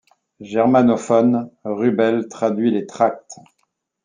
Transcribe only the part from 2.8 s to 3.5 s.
tracts.